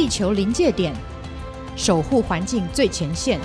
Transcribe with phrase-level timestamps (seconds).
[0.00, 0.94] 地球临界点，
[1.76, 3.38] 守护环境最前线。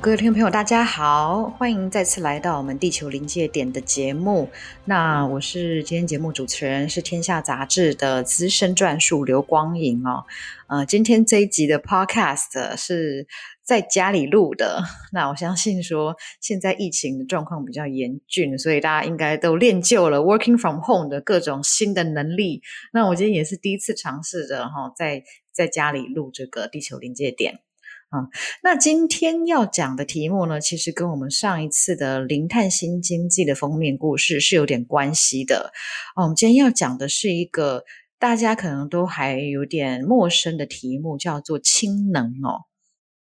[0.00, 4.48] 各位听众朋友，大家好，欢迎再次来到我们地球临界点的节目。
[4.86, 10.24] 那我是今天节目主持人，是天下杂志的资深撰述刘光影哦。
[10.68, 13.26] 呃，今天这一集的 Podcast 是
[13.70, 14.82] 在家里录的。
[15.14, 22.62] 那我相信说，现在疫情的状况比较严峻，所以大家应该都练就了 Working from Home 的各种新的能力。
[22.92, 27.60] 那我今天也是第一次尝试着哈，在在家里录这个地球临界点。
[28.08, 28.26] 啊、
[28.64, 35.70] 那今天要讲的题目呢，其实跟我们上一次的零碳新经济的封面故事是有点关系的。
[36.16, 37.84] 哦、我们今天要讲的是一个
[38.18, 42.66] 大家可能都还有点陌生的题目，叫做氢能哦。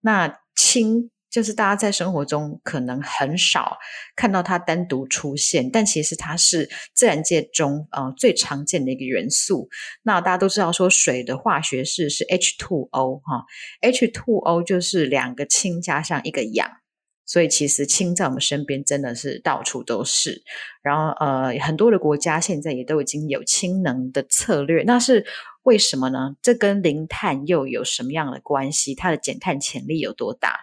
[0.00, 1.10] 那氢。
[1.30, 3.76] 就是大家在生活中可能很少
[4.16, 9.68] 看到它单独出现，但其实它是自然界中呃最常见的一个元素。
[10.02, 13.44] 那大家都知道说水的化学式是 H2O 哈
[13.82, 16.66] ，H2O 就是两个氢加上一个氧，
[17.26, 20.42] 所以其实氢在我们身边真的是到处都是。
[20.82, 25.26] 然后呃很多的国家现在也都已经有氢能的策略，那是
[25.68, 26.34] 为什么呢？
[26.40, 28.94] 这跟零碳又有什么样的关系？
[28.94, 30.58] 它的减碳潜力有多大？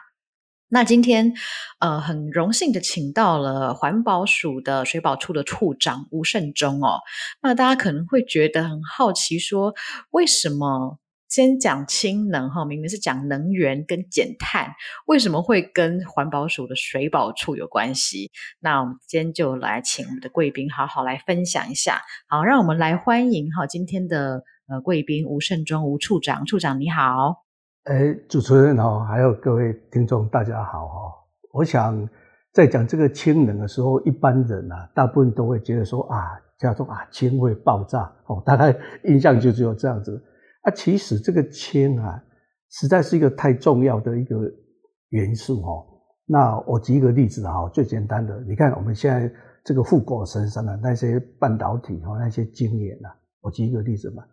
[0.67, 1.35] 那今天，
[1.77, 7.01] 呃，很荣幸的请到了环保署的水保处的处长吴胜忠哦。
[7.43, 9.75] 那大家可能会觉得很好奇，说
[10.09, 10.97] 为什么
[11.29, 14.73] 先讲氢能哈，明明是讲能源跟减碳，
[15.05, 18.31] 为什么会跟环保署的水保处有关系？
[18.59, 22.01] 那我们今天就来请我们的贵宾好好来分享一下。
[22.27, 27.45] 好，让我们来欢迎哈今天的呃贵宾吴胜忠吴处长，处长你好。
[27.83, 31.13] 哎，主持人好，还有各位听众，大家好哈！
[31.53, 32.09] 我想
[32.51, 36.17] 在讲这个氢能的时候，一般人啊，大部分都会觉得说啊，
[36.57, 40.19] 叫做啊，氢会爆炸哦，大概 印象就只有这样子。
[40.63, 42.19] 啊，其实这个氢啊，
[42.71, 44.35] 实在是一个太重要的一个
[45.09, 45.85] 元素哦。
[46.25, 49.31] 那我举一个例子哈，最简单的，你看我们现在
[49.63, 53.09] 这个富国神山的那些半导体和那些晶圆呐，
[53.41, 54.23] 我举一个例子嘛，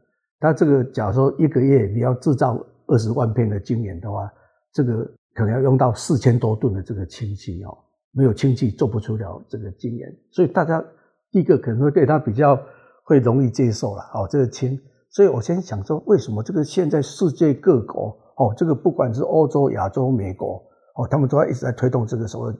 [0.43, 2.63] 它这个假如说一个月你要制造。
[2.89, 4.31] 二十万片的晶圆的话，
[4.75, 5.03] 这个
[5.35, 7.79] 可能要用到四千多吨的这个氢气哦，
[8.11, 10.85] 没有氢气做不出了这个晶圆，所以大家
[11.31, 12.61] 一个可能会对它比较
[13.05, 14.79] 会容易接受了哦，这个氢。
[15.09, 20.63] 所以我先想说，为什么这个现在世界各国哦，这个不管是欧洲、亚洲、美国
[20.97, 22.55] 哦，他们都在一直在推动这个所谓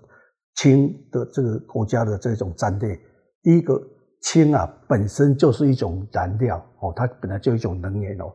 [0.55, 2.99] 氢的这个国家的这种战略。
[3.43, 3.75] 第一个
[4.23, 8.33] 氢啊，本身就是一种燃料哦，它本来就一种能源哦。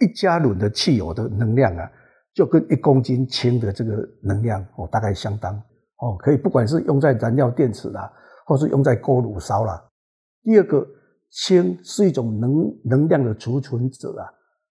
[0.00, 1.90] 一加仑的汽油的能量啊，
[2.34, 5.54] 就跟一公斤氢的这个能量哦，大概相当
[5.98, 8.10] 哦，可以不管是用在燃料电池啦，
[8.46, 9.82] 或是用在锅炉烧啦。
[10.44, 10.86] 第二个，
[11.30, 14.24] 氢是一种能能量的储存者啊，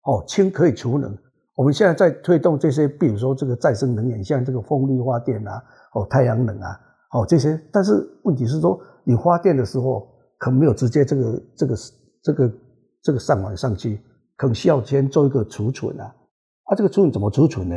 [0.03, 1.15] 哦，氢可以储能。
[1.55, 5.61] 我们现在在推动这些，比如说这个再生能源，像这个风力发电啊，
[5.93, 6.79] 哦，太阳能啊，
[7.11, 7.59] 哦这些。
[7.69, 10.07] 但是问题是说，你发电的时候
[10.37, 11.75] 可没有直接这个这个
[12.21, 12.53] 这个
[13.01, 14.01] 这个上网上去。
[14.37, 16.15] 可能需要先做一个储存啊，
[16.65, 17.75] 啊，这个储存怎么储存呢？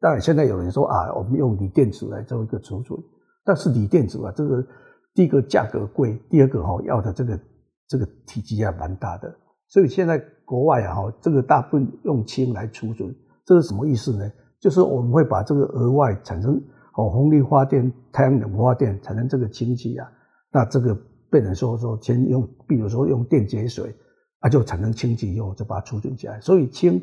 [0.00, 2.98] 当然，现在有人说啊，我们用锂电池来做一个储存，
[3.44, 4.66] 但是锂电池啊，这个
[5.12, 7.38] 第一个价格贵，第二个哈要的这个
[7.86, 9.30] 这个体积还蛮大的，
[9.68, 14.24] 所以现在国外啊哈，这个大部分用氢来储存，这是什么意思呢？
[14.58, 16.54] 就是我们会把这个额外产生
[16.94, 20.10] 哦风力发电、太阳能发电产生这个氢气啊，
[20.50, 20.96] 那这个
[21.30, 23.94] 变成说说先用，比如说用电解水。
[24.42, 26.40] 它就产生氢气以后，就把它储存起来。
[26.40, 26.98] 所以氢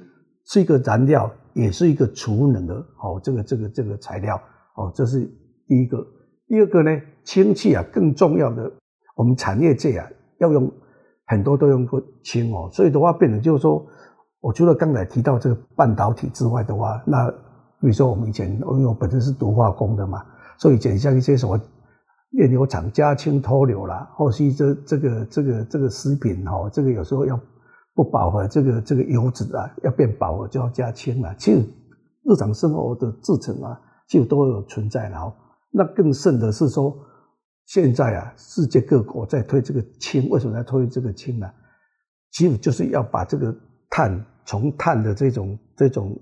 [0.46, 4.42] 是一个燃料，也是一个储能的哦，这个这个这个材料
[4.76, 5.20] 哦，这是
[5.68, 6.04] 第一个。
[6.48, 8.72] 第二个呢，氢气啊，更重要的，
[9.16, 10.68] 我们产业界啊，要用
[11.28, 12.68] 很多都用过氢哦。
[12.74, 13.86] 所以的话，变成就是说，
[14.40, 20.26] 我除了刚才提到这个半导体之外的话，那比如说我们以前，因为我本身是读化工的嘛，
[20.58, 21.56] 所以减像一些什么。
[22.32, 27.40] 炼油厂加氢脱硫啦，后续这这个这个这个食品哈，这个有时候要
[27.96, 31.34] 不饱和，这个这个油脂啊要变饱和就要加氢了。
[31.38, 31.60] 其实
[32.26, 35.34] 日常生活的制程啊，就都有存在了。
[35.72, 36.96] 那更甚的是说，
[37.66, 41.50] 现在啊，世界各国在推这个氢，为什么在推这个氢呢？
[42.32, 43.56] 其实就是要把这个
[43.90, 46.16] 碳从碳的这种这种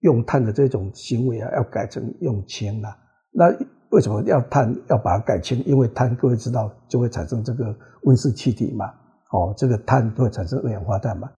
[0.00, 2.88] 用碳的这种行为啊，要改成用氢了。
[3.32, 3.50] 那
[3.90, 5.64] 为什么要碳要把它改氢？
[5.64, 8.86] 因为碳各位知道就会产生这个温室气体嘛，
[9.32, 11.30] 哦，这个碳会产生二氧化碳嘛。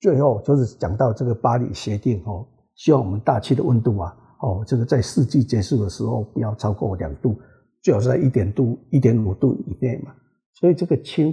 [0.00, 7.38] 最后就是讲到这个巴黎协定哦，希望我们大气的温度啊，哦，这个在世纪结束的时候不要超过两度，
[7.80, 10.12] 最好是在一点度、一点五度以内嘛。
[10.54, 11.32] 所以这个氢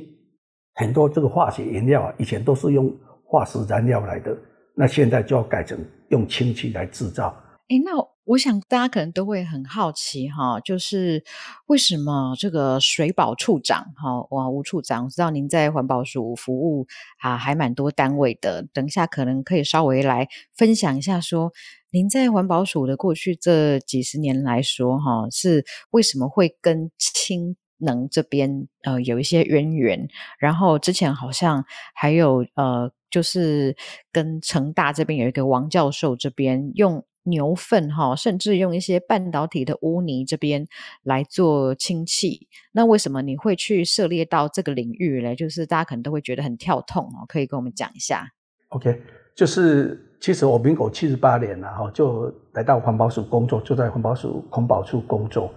[0.76, 2.92] 很多这个化学原料啊，以前都是用
[3.26, 4.38] 化石燃料来的，
[4.76, 5.78] 那现在就要改成
[6.10, 7.36] 用氢气来制造。
[7.68, 7.92] 哎，那
[8.26, 11.24] 我想大家可能都会很好奇哈，就是
[11.68, 16.86] 为什么这个水保处长哈，哇，吴处长，我知道您在环保署服务
[17.20, 18.66] 啊，还蛮多单位的。
[18.74, 21.54] 等一下可能可以稍微来分享一下说，说
[21.92, 30.08] 您在环保署的过去这几十年来说哈，是为什么会跟氢能这边呃有一些渊源，
[30.40, 31.66] 然后之前好像
[31.96, 33.76] 还有呃，就是
[34.12, 40.68] 跟成大这边有一个王教授这边用牛粪哈，甚至用一些半导体的污泥这边
[41.04, 42.48] 来做氢气。
[42.74, 45.36] 那为什么你会去涉猎到这个领域嘞？
[45.36, 48.28] 就是大家可能都会觉得很跳痛哦，可以跟我们讲一下。
[48.70, 49.02] OK，
[49.36, 55.54] 就是其实我民国七十八年了哈，就来到环保署工作，就在环保署空保处工作。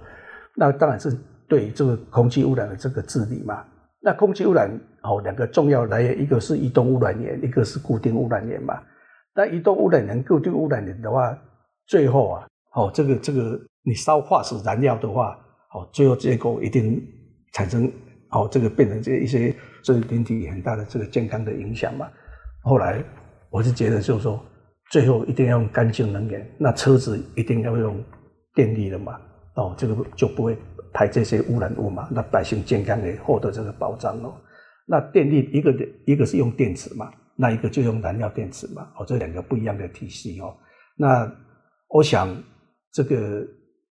[0.57, 1.17] 那当然是。
[1.47, 3.63] 对这个空气污染的这个治理嘛，
[4.01, 4.71] 那空气污染
[5.03, 8.81] 哦，两个重要来源，一个是移动污染源，一个是固定污染源嘛。
[9.35, 11.39] 那移动污染源、固定污染源的话，
[11.87, 15.39] 最后啊，哦，这个这个你烧化石燃料的话，
[15.75, 17.03] 哦，最后结果一定
[17.53, 17.91] 产生
[18.31, 19.55] 哦，这个变成这一些
[19.85, 22.09] 对人体很大的这个健康的影响嘛。
[22.63, 23.03] 后来
[23.51, 24.43] 我是觉得，就是说，
[24.91, 28.03] 最后一定要用干净能源，那车子一定要用
[28.55, 29.21] 电力的嘛，
[29.57, 30.57] 哦，这个就不会。
[30.97, 34.33] 排这些污染物嘛，那百姓健康也获得这个保障哦。
[34.87, 35.75] 那电力一个
[36.07, 40.55] 一个是用电池嘛，那一个就用燃料电池嘛，哦，这两个不一样的体系哦。
[40.97, 41.27] 那
[41.95, 42.29] 我想
[42.93, 43.47] 这个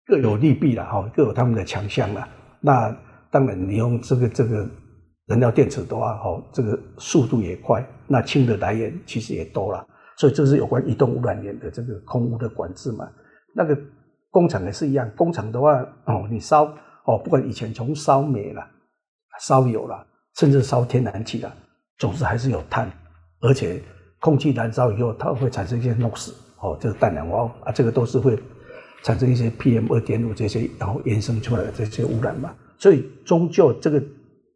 [0.05, 2.27] 各有利弊了哈，各有他们的强项了。
[2.59, 2.93] 那
[3.31, 4.69] 当然你用这个这个
[5.27, 13.09] 燃料电池的话，哦，这个速度也快，那氢的来源其实也多了，所以这是有关移动污染源的这个空污的管制嘛。
[13.55, 13.77] 那个
[14.29, 16.65] 工厂也是一样，工厂的话哦，你烧。
[17.05, 18.65] 哦，不管以前从烧煤了、
[19.39, 21.53] 烧油了，甚至烧天然气了，
[21.97, 22.91] 总之还是有碳，
[23.39, 23.81] 而且
[24.19, 28.39] 空气燃烧以后，它会产生一些 NOx，哦，这个氮氧化物啊，这个都是会
[29.03, 32.55] 产生一些 PM 二点五这些，然后衍生出来的这些污染嘛。
[32.79, 34.01] 所以终究这个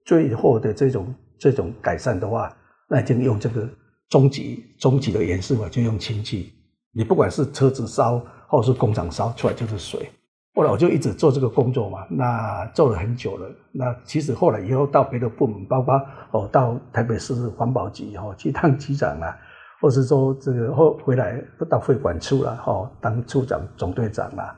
[0.06, 2.56] 最后的这种这种改善的话，
[2.89, 3.68] 那就用这个
[4.09, 6.54] 终极终极的演示嘛，就用氢气。
[6.94, 10.09] 你不管是车子烧，或是工厂烧出来就是水。
[10.56, 13.48] 后来我就一直做这个工作嘛，那做了很久了。
[13.71, 16.01] 那其实后来以后到别的部门，包括
[16.31, 19.38] 哦到台北市环保局哦去当局长啊，
[19.80, 24.56] 或是说这个后回来不到会馆处了哦当处长、总队长啦。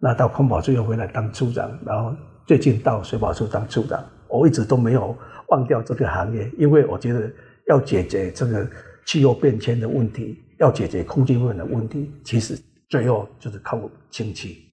[0.00, 2.12] 那到空保处又回来当处长，然后
[2.46, 4.02] 最近到水保处当处长。
[4.28, 5.14] 我一直都没有
[5.48, 7.30] 忘掉这个行业，因为我觉得
[7.68, 8.66] 要解决这个
[9.06, 12.58] 气候变迁的问题，要解决空气污染的问题，其实
[12.88, 13.78] 最后就是靠
[14.10, 14.71] 氢气。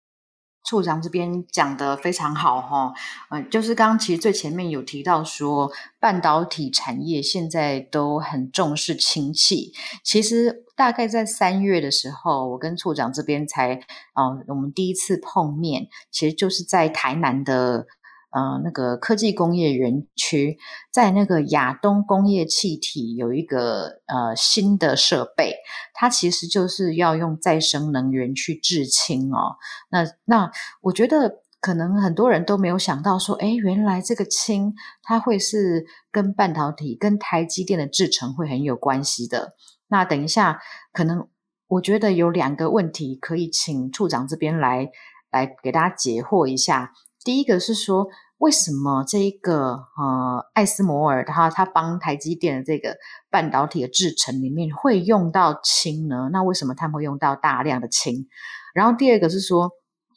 [0.63, 2.93] 处长这边讲得非常好哈，
[3.31, 9.71] 嗯，就是刚刚其实最前面有提到说，半导体产业现在都很重视氢气。
[10.03, 17.87] 其实大概在三月的时候，我跟处长这边才，嗯，我们第一次碰面，其实就是在台南的。
[18.31, 20.57] 呃，那个科技工业园区
[20.91, 25.55] 在那个亚东工业气体有一个呃新的设备，
[25.95, 29.57] 它其实就是要用再生能源去制氢哦。
[29.89, 39.55] 那那我觉得可能很多人都没有想到说，诶，原来这个氢它会是跟半导体、跟台积电的制程会很有关系的。
[39.87, 40.61] 那等一下，
[40.93, 41.27] 可能
[41.67, 44.91] 我觉得有两个问题可以请处长这边来
[45.31, 46.93] 来给大家解惑一下。
[47.23, 48.07] 第一个是说，
[48.37, 52.95] 为什么这个呃艾斯摩尔他他帮台积电的这个
[53.29, 56.29] 半导体的制程里面会用到氢呢？
[56.31, 58.27] 那为什么他们会用到大量的氢？
[58.73, 59.69] 然后第二个是说，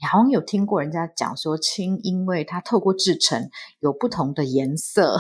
[0.09, 5.19] 好像有听过人家讲说氢，因为它透过制程有不同的颜色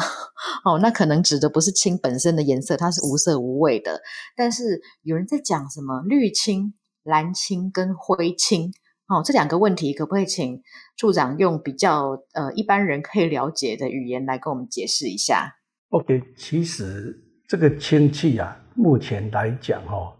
[0.64, 4.00] 哦，那可能指的不是氢本身的颜色，它是无色无味的。
[4.36, 8.72] 但是有人在讲什么绿氢、蓝氢跟灰氢。
[9.12, 10.62] 哦，这两个问题可不可以请
[10.96, 15.54] 处长用比较呃一般人可以了解的语言来跟我们解释一下
[15.90, 17.14] ？OK，其实
[17.46, 20.12] 这个氢气啊，目前来讲哈、哦，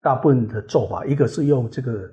[0.00, 2.10] 大部分的做法，一个是用这个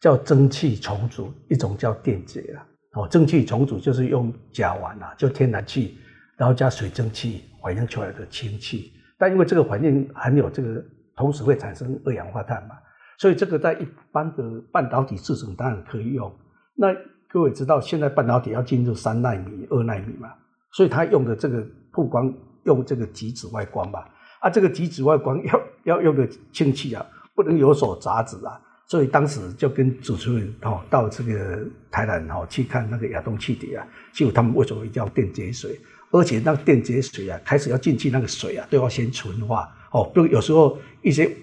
[0.00, 2.66] 叫蒸汽重组，一种叫电解啊。
[2.94, 5.98] 哦，蒸汽重组就是用甲烷啊，就天然气，
[6.36, 8.92] 然后加水蒸气反应出来的氢气。
[9.18, 10.82] 但因为这个环境含有这个，
[11.14, 12.74] 同时会产生二氧化碳嘛。
[13.18, 16.32] 所以这个在一般的半导体制程当然可以用。
[16.74, 16.94] 那
[17.28, 20.32] 各位知道，现在半导体要进入三奈米、二奈米嘛，
[20.72, 22.32] 所以它用的这个曝光
[22.64, 24.08] 用这个极紫外光吧。
[24.40, 25.60] 啊，这个极紫外光要
[25.96, 27.04] 要用的氢气啊，
[27.34, 28.60] 不能有所杂质啊。
[28.88, 35.80] 所以当时就跟主持人哦到这个台南哦去看那个亚东气体啊，就他们为什么一定要电解水？
[36.12, 40.04] 而且那个电解水啊，开始要进去，那个水啊都要先纯化哦。
[40.14, 41.36] 不，有时候一些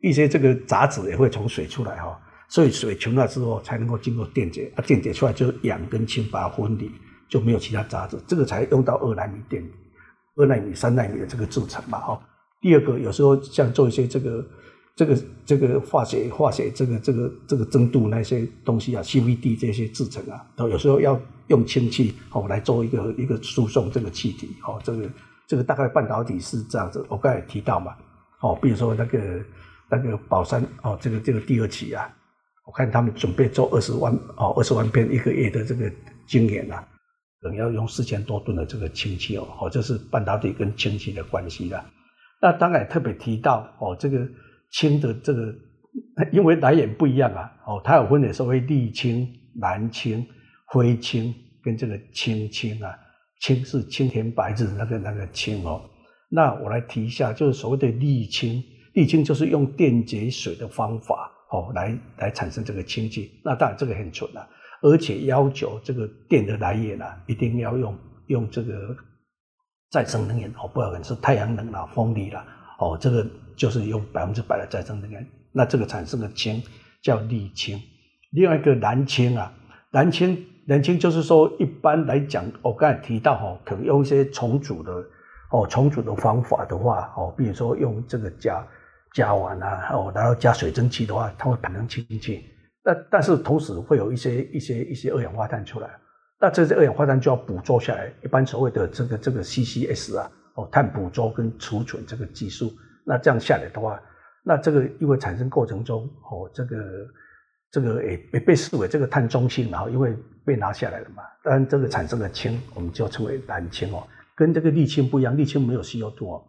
[0.00, 2.16] 一些这个杂质也会从水出来哈、哦，
[2.48, 6.90] 所以水纯了之后才能够经过电解，啊，电解出来就是氧跟氢把它分离，
[7.28, 9.62] 就没有其他杂质，这个才用到二纳米电，
[10.36, 12.22] 二纳米、三纳米的这个制程嘛哈、哦。
[12.60, 14.44] 第二个，有时候像做一些这个。
[14.98, 25.08] 这个这个化学化学这个这个这个蒸镀那些东西啊，CVD 这些制程啊，都有时候要用氢气哦来做一个一个输送这个气体哦，这个
[25.46, 27.94] 这个大概半导体是这样子，我刚才提到嘛
[28.40, 29.40] 哦，比如说那个
[29.90, 32.08] 那个宝山哦，这个这个第二期啊，
[32.66, 35.90] 我看他们准备做二十万哦二十万片一个月的这个
[36.26, 36.86] 晶圆啊，
[37.40, 41.84] 可能要用四千多吨的这个氢气哦，哦，这是半导体跟氢气的关系啦。
[42.40, 44.26] 那当然特别提到哦这个。
[44.70, 45.54] 氢的这个，
[46.30, 49.26] 因为来源不一样啊，哦，它有分的所谓沥氢、
[49.62, 50.22] 蓝氢、
[50.66, 52.94] 灰氢跟这个氢氢啊，
[53.40, 55.80] 氢是青天白日那个那个氢哦。
[56.28, 58.62] 那我来提一下，就是所谓的沥氢，
[58.94, 63.30] 沥氢就是用电解水的方法哦来来产生这个氢气。
[63.44, 64.48] 那当然这个很纯啊，
[64.82, 68.96] 而且要求这个电的来源啊，一定要用用这个
[69.90, 72.44] 再生能源哦，不管是太阳能啦、风力啦。
[72.78, 73.26] 哦，这个
[73.56, 76.62] 就是用百分之百的再生能源，那这个产生的氢
[77.02, 77.80] 叫沥氢。
[78.30, 79.52] 另外一个蓝氢啊，
[79.90, 84.92] 蓝氢蓝氢就是说，一般来讲，我刚才提到哈，可能用一些重组的
[85.50, 88.64] 哦重组的方法的话，哦，比如说用这个甲
[89.18, 92.44] 加完啊，哦，然后加水蒸气的话，它会产生氢气。
[92.84, 95.90] 那但是同时会有一些一些一些二氧化碳出来，
[96.40, 100.30] 那这些二氧化碳就要捕捉下来，一般所谓的这个这个 CCS 啊。
[100.54, 102.72] 哦，碳捕捉跟储存这个技术，
[103.04, 104.00] 那这样下来的话，
[104.44, 106.76] 那这个因为产生过程中，哦，这个
[107.70, 116.44] 这个也也被视为这个碳中性，然后因为被拿下来了嘛，当然这个产生的氢，我们就称为蓝氢哦，跟这个沥氢不一样，沥氢没有 CO2 哦。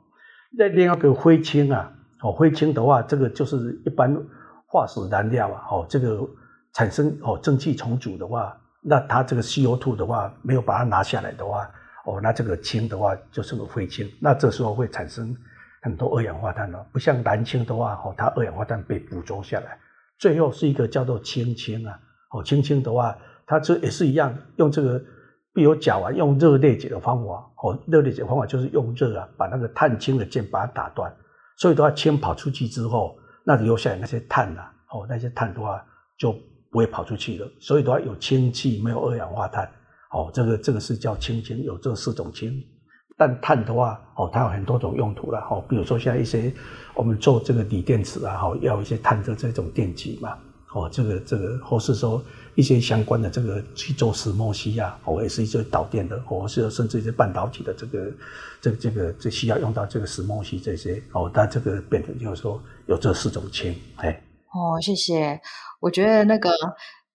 [0.57, 4.15] 那另外一个灰氢啊，哦，灰氢的话，这个就是一般
[4.67, 6.19] 化石燃料啊，哦，这个
[6.73, 11.69] 产生哦蒸汽重组的话，那它这个 CO2 的话没有把它拿下来的话。
[12.05, 15.35] 哦，那这个氢的话就是个灰氢，那这时候会产生
[15.81, 19.77] 很多二氧化碳哦，不像蓝氢的话，哦，它二氧化碳被捕捉下来，
[20.17, 21.99] 最后是一个叫做氢氢啊，
[22.31, 24.99] 哦，氢氢的话，它这也是一样，用这个，
[25.53, 31.13] 比如甲烷用热裂解的方法，哦，热裂解方法就是用热啊，把那个碳氢的键把它打断，
[31.59, 35.85] 所以的话，氢跑出去之后，那留下来那些碳啊，哦，那些碳的话
[36.17, 36.31] 就
[36.71, 39.69] 不会跑出去了，所以的话有氢气，没有二氧化碳。
[40.11, 42.63] 哦，这个这个是叫氢氢，有这四种氢。
[43.17, 45.39] 但碳的话，哦，它有很多种用途了。
[45.51, 46.51] 哦，比如说像一些
[46.95, 50.37] 我们做这个锂电池啊，哦，要一些碳的这种电极嘛。
[50.73, 52.23] 哦，这个这个，或是说
[52.53, 58.11] 一些相关的这个去做石墨烯啊，哦，也是一些导电的，或是甚至一些半导体的这个
[58.61, 61.01] 这个这个这需要用到这个石墨烯这些。
[61.13, 63.75] 哦，它这个变成就是说有这四种氢。
[63.95, 64.21] 哎，
[64.53, 65.41] 哦，谢谢。
[65.79, 66.51] 我觉得那个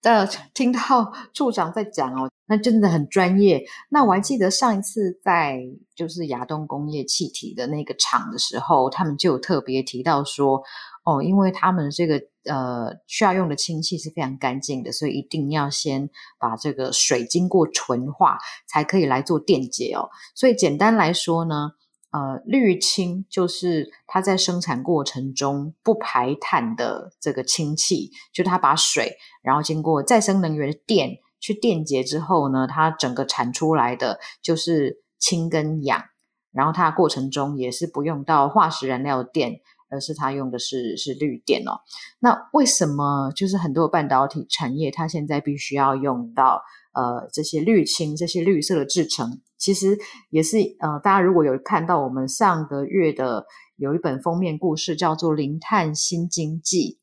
[0.01, 2.29] 在听到处长在讲哦。
[2.47, 3.63] 那真的很专业。
[3.89, 5.59] 那我还记得上一次在
[5.95, 10.61] 就是亚东工业气体的那个厂的时候，他们就有特别提到说，
[11.05, 16.09] 哦，因为他们这个呃需要用的氢气是非常干净的，所以一定要先
[16.39, 20.09] 把这个水经过纯化，才可以来做电解哦。
[20.33, 21.71] 所以简单来说呢，
[22.11, 31.19] 呃，滤氢就是它在生产过程中不排碳的这个氢气，就它把水然后经过再生能源的电。
[31.37, 36.05] 去电解之后呢，它整个产出来的就是氢跟氧，
[36.51, 39.59] 然后它过程中也是不用到化石燃料电，
[39.95, 41.79] 而是它用的是是绿电哦。
[42.19, 46.61] 那为什么就是很多半导体产业它现在必须要用到
[46.93, 49.39] 呃这些滤氢这些绿色的制成？
[49.57, 49.97] 其实
[50.29, 53.45] 也是呃大家如果有看到我们上个月的
[53.77, 56.99] 有一本封面故事叫做《零碳新经济》。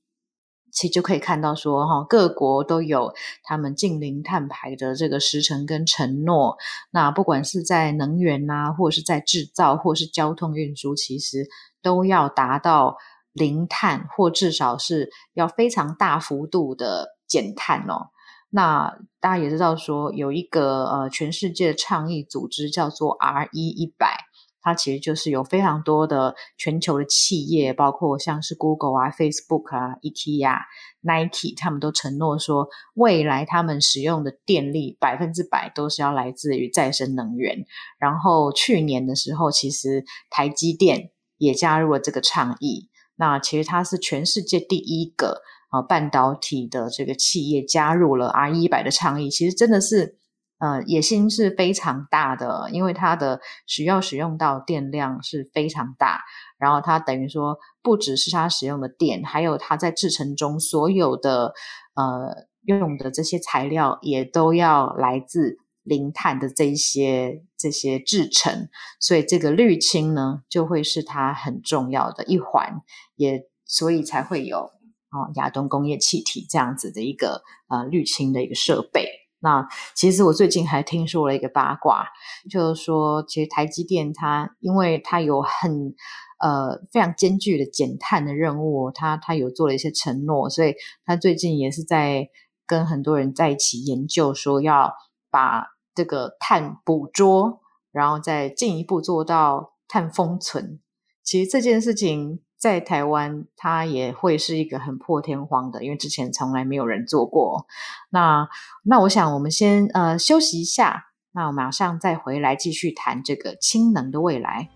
[0.72, 3.12] 其实就可以看到说，哈，各国都有
[3.44, 6.56] 他们近零碳排的这个时程跟承诺。
[6.90, 11.46] 那不管是在能源呐，或者是在制造，或是交通运输，其实
[11.82, 12.96] 都要达到
[13.32, 18.08] 零碳，或至少是要非常大幅度的减碳哦。
[18.48, 24.31] 那大家也知道说，有一个呃全世界的倡议组织叫做 RE 一百。
[24.62, 30.56] 它其实就是有非常多的全球的企业，包括像是 Google 啊、Facebook 啊、IKEA、
[31.00, 37.64] Nike，他们都承诺说，未来他们使用的电力百分之百都是要来自于再生能源。
[37.98, 42.88] 然后去年的时候，其实台积电也加入了这个倡议。
[43.16, 50.18] 那其实它是全世界第一个啊半导体的这个企业加入了 RE100 的倡议，其实真的是。
[50.62, 56.22] 呃，野心是非常大的，因为它的需要使用到电量是非常大，
[56.56, 61.52] 然后它等于说不只是它使用的电，还有它在制程中所有的
[61.96, 68.68] 呃用的这些材料也都要来自零碳的这一些这些制成，
[69.00, 72.82] 所以这个绿氢呢就会是它很重要的一环，
[73.16, 74.70] 也所以才会有。
[75.10, 79.06] 哦，亚东工业气体这样子的一个呃滤氢的一个设备。
[79.42, 82.06] 那其实我最近还听说了一个八卦，
[82.48, 85.94] 就是说，其实台积电它因为它有很
[86.40, 92.28] 呃非常艰巨的减碳的任务，它它有做了一些承诺，所以它最近也是在
[92.66, 94.94] 跟很多人在一起研究，说要
[95.30, 100.80] 把这个碳捕捉，然后再进一步做到碳封存。
[101.24, 102.40] 其实这件事情。
[102.62, 107.66] 在台湾，它也会是一个很破天荒的，因为之前从来没有人做过。
[108.10, 108.48] 那
[108.84, 114.68] 那我想，我们先呃休息一下，那我马上再回来继续谈这个氢能的未来。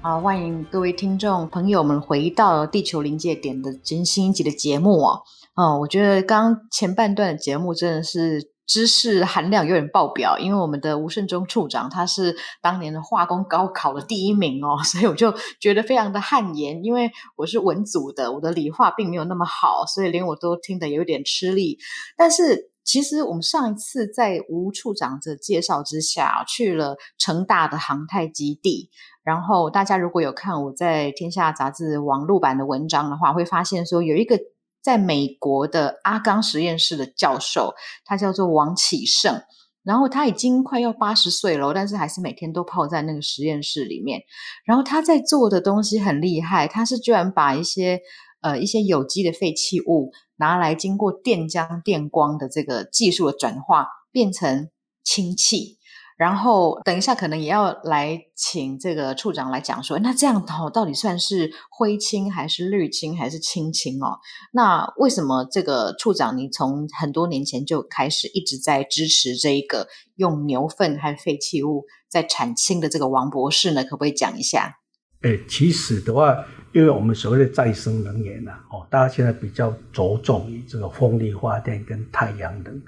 [0.00, 5.24] 好，欢迎各位听众朋友们回到地球临界点的最新一集的节目哦。
[5.54, 16.82] 哦，我觉得刚前半段的节目真的是知识含量有点爆表，因为我们的吴胜忠处长他是当年的化工高考的第一名哦， 所以我就觉得非常的汗颜。
[16.84, 21.78] 因为我是文组的，我的理化并没有那么好，所以连我都听得有点吃力。
[22.16, 28.88] 但是其实我们上一次在吴处长的介绍之下，去了成大的航太基地。
[29.24, 34.38] 然后大家如果有看我在《天下》杂志网络版的文章的话，会发现说有一个
[34.82, 39.42] 在美国的阿冈实验室的教授，他叫做王启胜，
[39.82, 44.22] 然后他已经快要八十岁了，但是还是每天都泡在那个实验室里面。
[44.64, 48.00] 然后他在做的东西很厉害，他是居然把一些
[48.40, 54.70] 呃一些有机的废弃物拿来经过电浆电光的这个技术的转化，变成
[55.02, 55.79] 氢气。
[56.20, 64.18] 然后等一下，可能也要来请这个处长来讲说，那这样哦，到底算是灰青还是绿青还是青青哦？
[64.52, 73.82] 那为什么这个处长你从很多年前就开始一直在支持这一个用牛粪和废弃物在产氢的这个王博士呢？
[73.82, 74.76] 可不可以讲一下？
[75.22, 76.36] 哎，其实的话，
[76.74, 82.78] 因为我们所谓的再生能源呢，哦，大家现在比较着重于这个风力发电跟太阳能。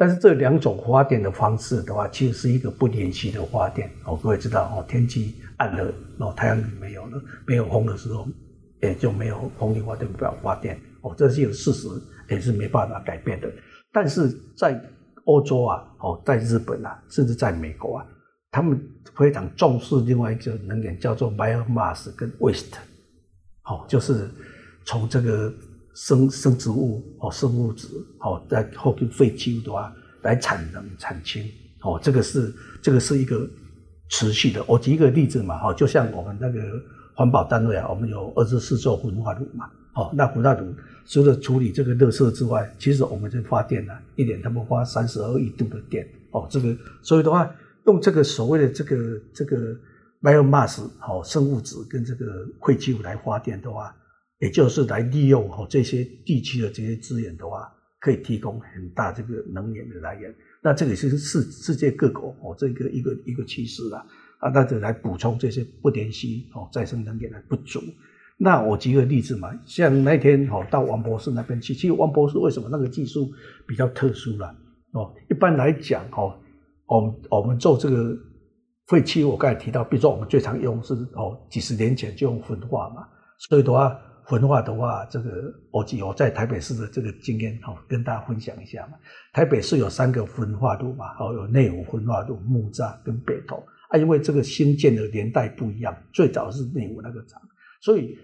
[0.00, 4.18] 但是这两种发电的方式的话，其实是一个不连续的发电哦。
[4.22, 8.26] 各位知道哦，天气暗了，哦，太阳没有了，没有风的时候，
[8.80, 11.14] 也就没有风力发电不要发电哦。
[11.18, 11.86] 这是有事实，
[12.30, 13.52] 也是没办法改变的。
[13.92, 14.82] 但是在
[15.26, 18.06] 欧洲啊，哦，在日本啊，甚至在美国啊，
[18.50, 18.80] 他们
[19.14, 22.72] 非常重视另外一个能源，叫做 biomass 跟 waste，
[23.64, 24.30] 哦，就是
[24.86, 25.52] 从这个。
[26.00, 27.86] 生生植物哦，生物质
[28.20, 31.46] 哦，在后边废弃物的话来产能产氢
[31.82, 33.46] 哦，这个是这个是一个
[34.08, 34.64] 持续的。
[34.66, 36.58] 我举一个例子嘛，哈，就像我们那个
[37.14, 49.76] 环保单位啊，我们有二十四座焚化炉嘛，哦，那焚化炉除了处理这个垃圾之外，其实我们在发电呢，一年他们花三十二亿度的电哦，这个所以的话，用这个所谓的这个这个
[50.22, 53.94] biomass 哦，生物质跟这个废弃物来发电的话。
[54.40, 60.34] 也就是来利用哦这些地区的这些资源的话，可以提供很大这个能源的来源。
[60.62, 64.04] 那这个是世世界各国哦这个一个一个趋势啦
[64.38, 67.80] 啊，那就来补充这些不连续哦再生能源的不足。
[68.38, 73.30] 那我举个例子嘛，像那天哦到王博士那边去，其实王博士为什么那个技术
[73.68, 74.56] 比较特殊啦？
[74.92, 76.34] 哦，一般来讲哦，
[76.86, 78.16] 我们我们做这个
[78.86, 83.06] 废弃物，我刚才提到，比如说我们最常用是哦几十年前就用焚化嘛，
[83.38, 84.00] 所以的话。
[84.30, 88.92] 焚化的话，这个我记我在台北市的这个经验，好跟大家分享一下嘛。
[89.32, 93.56] 台北市有三个焚化炉嘛，哦有内湖焚化炉、木栅跟北投
[93.88, 93.98] 啊。
[93.98, 97.42] 因为这个兴建的年代不一样，最早是内湖那个厂，
[97.80, 98.16] 所以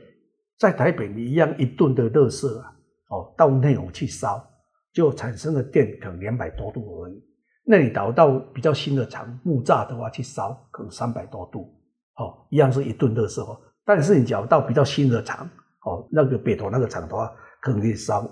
[0.56, 2.72] 在台北你一样一吨的垃圾啊，
[3.08, 4.48] 哦到内湖去烧，
[4.92, 7.20] 就产生的电可能两百多度而已。
[7.64, 11.74] 那你导到比较新的厂木栅的话去烧，可能三百多度，
[12.14, 13.60] 哦一样是一吨垃圾哦。
[13.84, 15.50] 但是你只要到比较新的厂，
[15.86, 18.28] 哦，那个北投那个厂的话，可能可以烧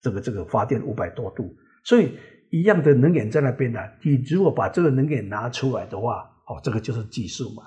[0.00, 1.52] 这个这个发电五百多度，
[1.82, 2.16] 所以
[2.50, 3.80] 一样的能源在那边呢。
[4.02, 7.64] 你如果把这个能源拿出来的话，哦，这个就是技术嘛。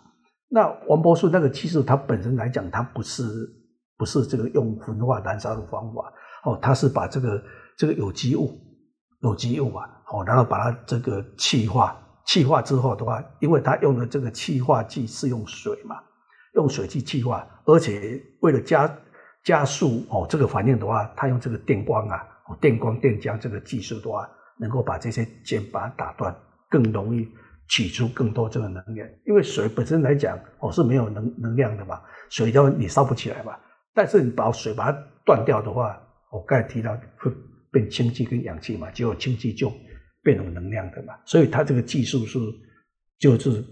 [0.49, 3.23] 那王博士那个技术，它本身来讲，它不是
[3.97, 6.13] 不是这个用焚化燃烧的方法，
[6.45, 7.43] 哦，它是把这个
[7.77, 8.57] 这个有机物
[9.23, 15.97] 有机物啊，哦，然后把它这个气化气化之后的话，因为它用的这个气化剂是用水嘛，
[16.53, 18.87] 用水去气化，而且为了加
[19.47, 22.27] 加速哦这个反应的话，它用这个电光啊，
[22.59, 24.29] 电光电浆这个技术的话，
[24.59, 26.35] 能够把这些键把它打断，
[26.69, 27.25] 更容易
[27.69, 29.09] 取出更多这个能源。
[29.25, 33.55] 因为水本身来讲哦是没有能能量的嘛，水要你烧不起来嘛，
[33.93, 35.97] 但是你把水把它断掉的话，
[36.31, 37.31] 我刚才提到会
[37.71, 39.71] 变氢气跟氧气嘛，结果氢气就。
[40.23, 42.37] 变成能量的嘛，所以它这个技术是
[43.17, 43.63] 就是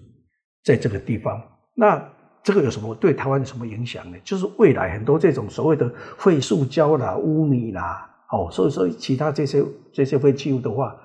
[0.64, 1.38] 在这个地方。
[1.74, 1.98] 那
[2.46, 4.18] 这个有什么对台湾有什么影响呢？
[4.24, 10.96] 就是未来很多这种所谓的废塑胶啦、污泥啦，哦，所以说其他这些这些废弃物的话，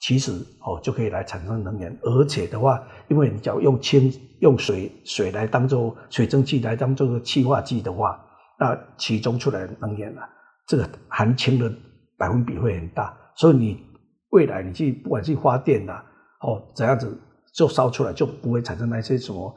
[0.00, 8.18] 其实哦就可以来产生能源，而且的话，因为你只要用氢用水水来当做水蒸气来当做气化剂的话，
[8.58, 10.26] 那其中出来的能源啊，
[10.66, 11.70] 这个含氢的
[12.16, 13.86] 百分比会很大，所以你。
[14.30, 16.02] 未来你去不管去发电呐，
[16.40, 17.16] 哦，怎样子
[17.54, 19.54] 就烧出来就不会产生那些什么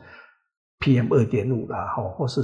[0.79, 2.41] PM 二点五啦，哦，或是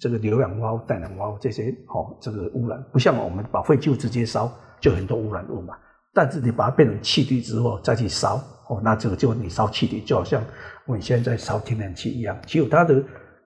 [0.00, 5.74] 这个硫氧化物氮氧化物这些哦，这个污染，不像我们把废旧直接烧就很多污染物嘛。
[6.12, 8.36] 但是你把它变成气体之后再去烧，
[8.68, 10.42] 哦，那这个就你烧气体就好像
[10.86, 13.02] 我们现在烧天然气一样，其实它的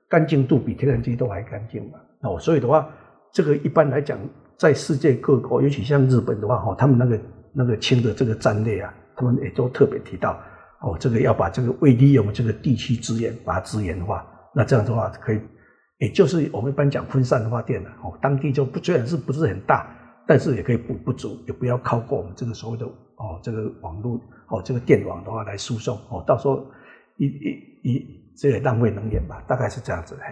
[0.08, 1.98] 干净度比天然气都还干净嘛。
[2.22, 2.88] 哦，所以的话，
[3.32, 4.18] 这个一般来讲，
[4.56, 7.20] 在世界各国，尤其像日本的话，哦，他们那个。
[7.52, 10.40] 那个氢的这个战略啊，他们也都特别提到
[10.82, 15.40] 哦，这个要把这个未利用这个地区资源把它资源化，那这样的话可以，
[15.98, 19.88] 也就是我们一般讲分散的发电的哦，当地就不虽然是不是很大，
[20.26, 26.64] 但是也可以补不足，也不要靠过我们这个所谓的哦这个网络哦这个电网的话来输送哦，到时候
[27.18, 30.26] 一一一这个浪费能源吧，大概是这样子嘿。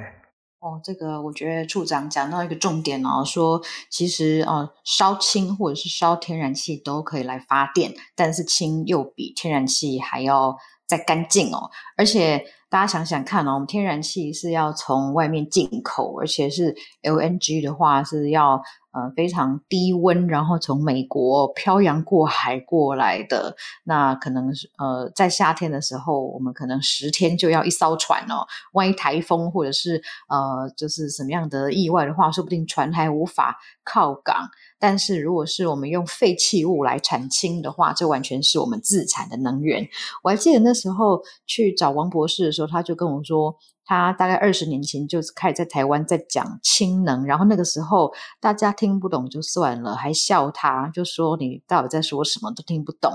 [0.60, 18.62] 哦，这个我觉得处长讲到一个重点哦，说其实哦，烧氢或者是烧天然气都可以来发电，但是氢又比天然气还要再干净哦，而且大家想想看哦，我们天然气是要从外面进口，而且是 LNG 的话是要。
[18.90, 23.54] 呃，非常低温，然后从美国漂洋过海过来的，
[23.84, 28.46] 那可能是呃，在夏天的时候，我们可能十天就要一艘船哦。
[28.72, 34.48] 万一台风或者是呃，就是什么样的意外的话，说不定船还无法靠港。
[34.78, 39.88] 但是如果是我们用废弃物来产氢的话，这完全是我们自产的能源。
[40.22, 43.56] 我还记得那时候去找王博士的时候，他就跟我说。
[43.90, 53.10] 他大概二十年前就开始在台湾在讲氢能，然后那个时候大家听不懂就算了，还笑他，就说你到底在说什么都听不懂，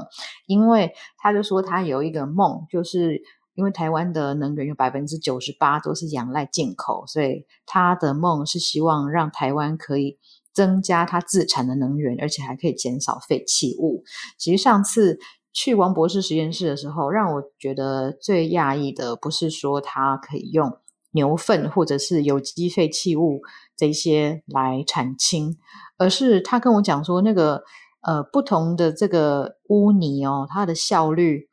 [0.47, 3.21] 因为他就说他有一个梦，就是
[3.53, 10.17] 因为台湾的能源有百分之九十八都是仰赖进口，所以他的梦是希望让台湾可以
[10.53, 14.03] 增加他自产的能源，而且还可以减少废弃物。
[14.37, 15.19] 其实上次。
[15.55, 20.79] 去王博士实验室的时候，让我觉得最讶异的不是说他可以用
[21.11, 23.41] 牛粪或者是有机废弃物
[23.77, 25.55] 这些来产氢，
[25.99, 27.61] 而是他跟我讲说，那个
[28.01, 31.49] 呃不同的这个污泥哦，它的效率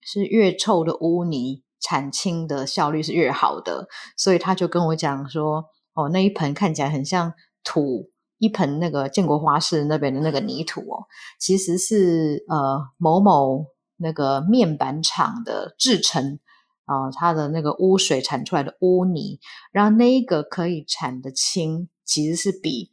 [0.00, 7.32] 是越臭的污泥产氢的效率是越好的，所以他就跟我讲说，哦，那一盆看起来很像
[7.64, 8.13] 土。
[8.44, 11.04] 一盆那个建国花市那边的那个泥土哦，
[11.40, 13.64] 其实是呃某某
[13.96, 16.38] 那个面板厂的制成
[16.84, 19.38] 啊，它的那个污水产出来的污泥，
[19.72, 22.90] 然后那一个可以产的氢，其实是比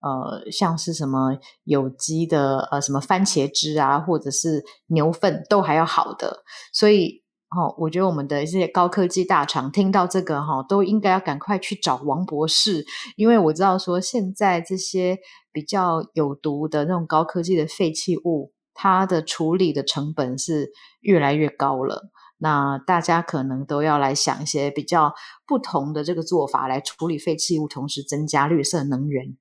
[0.00, 7.23] 呃像是什么有机的呃什么番茄汁啊，或者是牛粪都还要好的，所以。
[7.56, 15.18] 哦，我觉得我们的一些高科技大厂听到这个哈，都应该要赶快去找王博士，因为我知道说现在这些
[15.52, 22.10] 比较有毒的那种高科技的废弃物，它的处理的成本是越来越高了。
[22.38, 25.14] 那大家可能都要来想一些比较
[25.46, 29.36] 不同的这个做法来处理废弃物，同时增加绿色能源。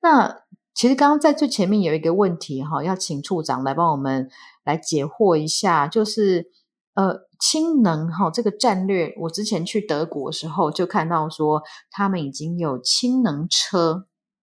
[0.00, 0.42] 那
[0.74, 4.30] 其实刚刚在最前面有一个问题哈，要请处长来帮我们
[4.64, 6.50] 来解惑一下，就是。
[6.94, 14.06] 呃，氢能哈，这个战略，我之前去德国的时候就看到说，他们已经有氢能车，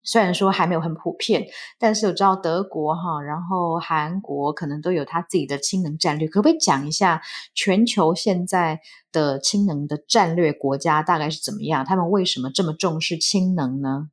[0.02, 1.46] 虽然说还没有很普遍，
[1.78, 7.22] 但是我知道德国哈，然后韩国可能都有他自己的氢能战略，可不可以讲一下
[7.54, 8.80] 全球现在
[9.12, 11.84] 的氢能的战略国家大概是怎么样？
[11.84, 14.10] 他们为什么这么重视氢能呢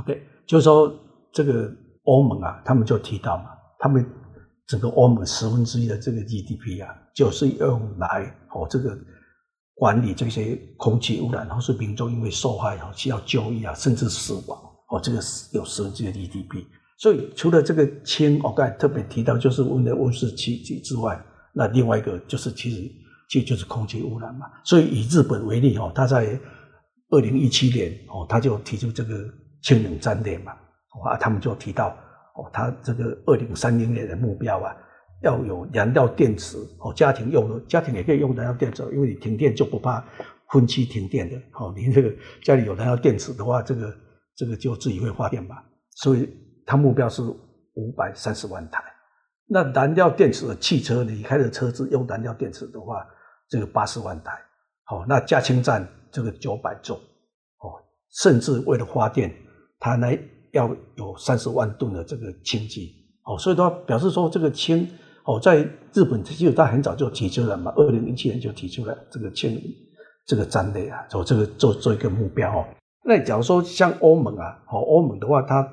[0.00, 0.92] ？OK，就是说
[1.30, 3.44] 这个欧盟啊，他们就提到嘛，
[3.78, 4.04] 他们。
[4.68, 8.96] 整个欧盟十分之一的这个 GDP 啊，就是用来哦这个
[9.74, 15.18] 管理这些空气污染，或是民众因为受害哦需要就医啊，甚至死亡哦，这个
[15.52, 16.66] 有十分之一的 GDP。
[16.98, 21.18] 所以除了这个氢，我刚才特别提到就是温的温室气体之外，
[21.54, 22.90] 那另外一个就是其实
[23.30, 24.46] 其实就是空气污染嘛。
[24.64, 26.38] 所以以日本为例哦，他在
[27.10, 29.14] 二零一七年哦，他就提出这个
[29.62, 30.52] 氢能战略嘛，
[31.08, 31.96] 啊，他们就提到
[32.38, 34.74] 哦，他这个二零三零年的目标啊，
[35.22, 40.04] 要有燃料电池哦，家庭用的，家庭也可以用燃料电池，因为你停电就不怕
[40.50, 43.92] 分期停电的哦，你这个家里有燃料电池的话，这个
[44.36, 45.62] 这个就自己会发电吧，
[45.96, 46.28] 所以
[46.64, 47.22] 他目标是
[47.74, 48.82] 五百三十万台。
[49.50, 53.04] 那燃料电池的汽车，你开的车子用燃料电池的话，
[53.48, 54.38] 这个八十万台，
[54.84, 57.74] 好，那加氢站这个九百座，哦，
[58.20, 59.34] 甚至为了发电，
[59.80, 60.06] 它呢
[60.58, 62.92] 要有三十万吨的这个氢气，
[63.24, 64.86] 哦，所以它表示说这个氢，
[65.24, 69.58] 哦，在日本其实它很早就提出了嘛，二零零七年就提出了这个氢
[70.26, 72.64] 这个战略啊，做这个做做一个目标哦。
[73.04, 75.66] 那假如说像欧盟啊，哦，欧盟的话，它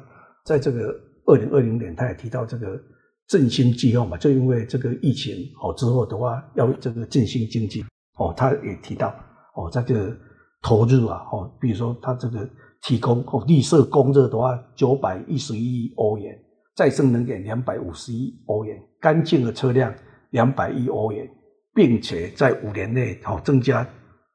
[0.45, 0.95] 在这个
[1.26, 2.80] 二零二零年，它也提到这个。
[3.28, 7.84] 振兴计划嘛，就因为这个疫情哦之后的话，要这个振兴经济
[8.19, 9.08] 哦，他也提到
[9.56, 10.15] 哦，在这个
[10.62, 12.48] 投入啊哦，比如说他这个
[12.86, 16.38] 提供哦绿色供热的话，九百一十一亿欧元，
[16.76, 19.93] 再生能源两百五十亿欧元，干净的车辆
[20.30, 21.28] 两百亿欧元，
[21.74, 23.86] 并且在五年内哦增加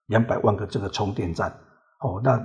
[0.06, 1.48] 两百万个这个充电站
[2.00, 2.44] 哦，那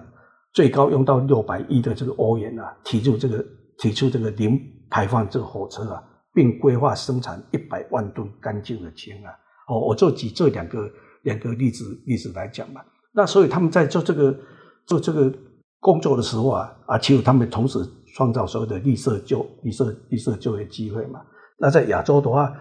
[0.54, 3.46] 最高用到六百亿的这个欧元啊，提出这个
[3.80, 6.02] 提出这个零排放这个火车啊。
[6.36, 9.32] 并规划生产一百万吨干净的氢啊！
[9.70, 10.92] 哦，我就举这两个
[11.22, 12.82] 两个例子例子来讲嘛。
[13.14, 14.38] 那所以他们在做这个
[14.86, 15.34] 做这个
[15.80, 17.80] 工作的时候啊，啊，其实他们同时
[18.16, 21.22] 创造所谓的绿色就绿色绿色就业机会嘛。
[21.58, 22.54] 那在亚洲的话，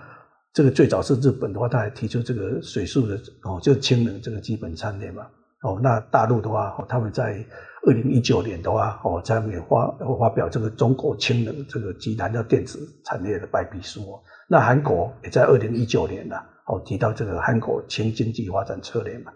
[0.52, 5.26] 这个最早是日本的话，他还提出这个水素的哦，就氢能这个基本战略嘛。
[5.62, 7.44] 哦，那大陆的话，他们在。
[7.86, 14.00] 二零一九年的话，哦，在也发发表这个中国氢能这个集燃料电子产业的白皮书。
[14.48, 16.34] 那韩国也在二零一九年呢，
[16.66, 19.30] 哦，提到这个韩国氢经济发展策略嘛。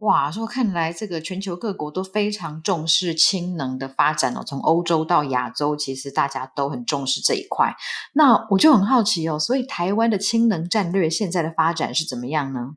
[0.00, 7.74] 哇，说看来这个全球各国都非常重视氢能的发展哦，从欧洲到亚洲，其实大家都很重视这一块。
[8.12, 12.76] 那我就很好奇哦，所以台湾的氢能战略现在的发展是怎么样呢？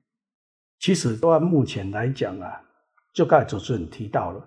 [0.79, 2.61] 其实，按目前来讲啊，
[3.13, 4.41] 就刚才主持人提到了。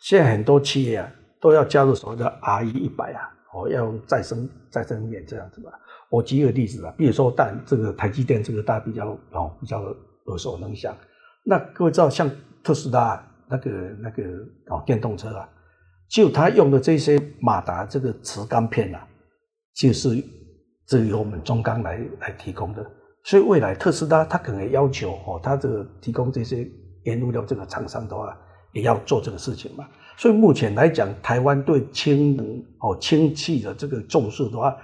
[0.00, 1.08] 现在很多企业啊，
[1.40, 3.22] 都要加入所谓的 RE 一百啊，
[3.54, 5.70] 哦，要用再生再生能源这样子吧。
[6.10, 10.92] 我举一个例子啊，比如说，但这个台积电这个大家比较哦比较耳熟能详。
[11.46, 12.30] 那各位知道，像
[12.62, 13.70] 特斯拉那个
[14.02, 14.22] 那个
[14.66, 15.48] 哦电动车啊，
[16.10, 19.06] 就它用的这些马达这个磁钢片啊，
[19.74, 20.22] 就是
[20.86, 22.84] 这由我们中钢来来提供的。
[23.22, 26.68] 所以未来特斯拉它可能要求哦，它这个提供这些
[27.04, 28.36] 原物料这个厂商的话。
[28.72, 34.76] 也要做这个事情嘛，所以目前来讲，台湾对氢能哦氢气的这个重视的话，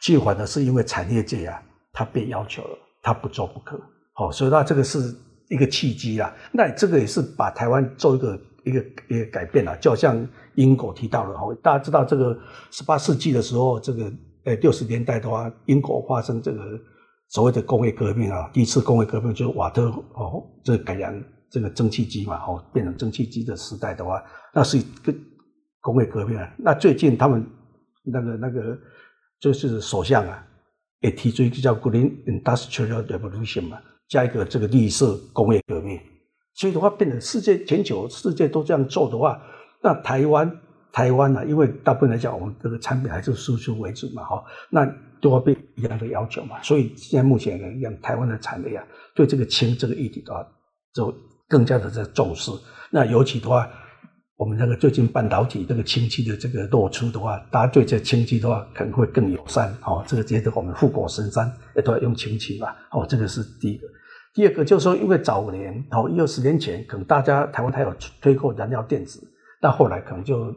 [0.00, 3.80] 其实呢是因为产业界啊，他被要求了，他不做不可，
[4.16, 5.14] 哦，所以那这个是
[5.48, 6.34] 一个契机啦。
[6.52, 12.38] 那这个也是把台湾做一个一个一个改变啦，就好像英国提到了哦，大家知道这个
[12.70, 14.12] 十八世纪的时候，这个
[14.44, 16.78] 呃六十年代的话，英国发生这个
[17.28, 21.22] 所谓的工业革命啊，第一次工业革命就是瓦特哦，这个改良。
[21.48, 24.20] 这个蒸汽机嘛，哦，变成蒸汽机的时代的话，
[24.52, 25.14] 那是一个
[25.80, 26.54] 工业革命啊。
[26.58, 27.46] 那最近他们
[28.02, 28.76] 那个那个
[29.40, 30.44] 就是首相啊，
[31.00, 35.98] 也提出一个叫 Green Industrial Revolution 嘛，加一个这个绿色工业革命。
[36.54, 39.38] 所以的话，变成世界全球世界都这样做的话，
[39.82, 40.50] 那台湾
[40.90, 44.86] 台湾呢、啊，因为大部分来讲，我们这个产品还是输出为主嘛，哈，那
[45.20, 46.62] 都要被一样的要求嘛。
[46.62, 50.46] 所以现在目前来讲，台湾的产业啊，对这个氢这个议题的话，
[50.94, 51.14] 就
[51.46, 52.50] 更加的在重视，
[52.90, 53.68] 那尤其的话，
[54.38, 60.02] 我们那个最近半导体这个氢气的这个露出的话，大家对这氢气的话可能会更友善哦。
[60.06, 62.74] 这个觉得我们富国神山也都要用氢气吧？
[62.92, 63.86] 哦，这个是第一个。
[64.36, 69.18] 第二个就是说，因为早年哦一二十年前，可能大家台湾还有推过燃料电池，
[69.60, 70.54] 但后来可能就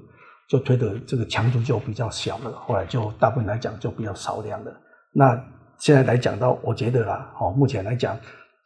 [0.47, 4.71] 就推的这个强度就比较小了，后来就大部分来讲就比较少量了。
[5.13, 5.35] 那
[5.79, 8.15] 现在来讲到，我觉得啦，哦，目前来讲。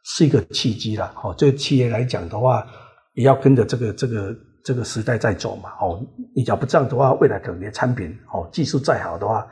[0.06, 2.67] 是一个契机啦，哦，这个企业来讲的话，
[3.13, 9.47] 也要跟着这个这个这个时代在走嘛，哦，你假如不这样的话，未来可能你的产品哦技术再好的话，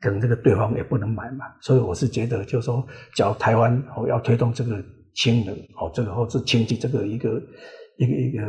[0.00, 2.82] 可能这个对方也不能买嘛，所以我是觉得，就是说，
[3.14, 4.82] 假如台湾哦要推动这个
[5.14, 7.42] 氢能哦，这个或是氢气这个一个
[7.98, 8.42] 一个一个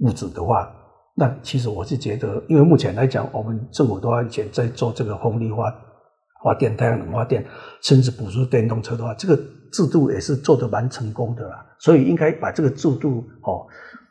[0.00, 0.70] 物质的话，
[1.14, 5.74] 那其实我是觉得，因为目前来讲，我们政府的话以前在做这个风力发
[6.42, 7.44] 发电、太阳能发电，
[7.82, 9.38] 甚至补助电动车的话，这个。
[9.72, 13.64] 制度也是做得蛮成功的啦，所以应该把这个制度哦，